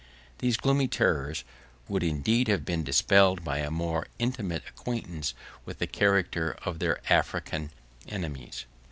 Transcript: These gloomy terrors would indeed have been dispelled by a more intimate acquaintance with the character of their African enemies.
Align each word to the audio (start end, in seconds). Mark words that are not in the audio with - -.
These 0.39 0.57
gloomy 0.57 0.87
terrors 0.87 1.43
would 1.87 2.01
indeed 2.01 2.47
have 2.47 2.65
been 2.65 2.83
dispelled 2.83 3.43
by 3.43 3.59
a 3.59 3.69
more 3.69 4.07
intimate 4.17 4.63
acquaintance 4.67 5.35
with 5.63 5.77
the 5.77 5.85
character 5.85 6.57
of 6.63 6.79
their 6.79 6.99
African 7.13 7.69
enemies. 8.07 8.65